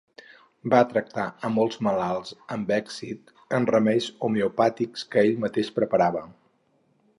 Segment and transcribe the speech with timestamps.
[0.73, 6.27] Va tractar a molts malalts amb èxit amb remeis homeopàtics que ell mateix preparava.